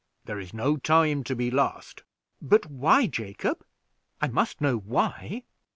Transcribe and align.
There 0.25 0.39
is 0.39 0.51
no 0.51 0.77
time 0.77 1.23
to 1.25 1.35
be 1.35 1.51
lost." 1.51 2.01
"But 2.41 2.65
why, 2.71 3.05
Jacob; 3.05 3.63
I 4.19 4.29
must 4.29 4.59
know 4.59 4.77
why?" 4.77 5.43